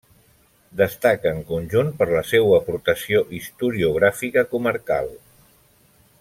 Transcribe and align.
Destaca 0.79 1.33
en 1.39 1.41
conjunt 1.49 1.91
per 1.99 2.07
la 2.13 2.23
seua 2.31 2.55
aportació 2.61 3.21
historiogràfica 3.41 4.45
comarcal. 4.55 5.15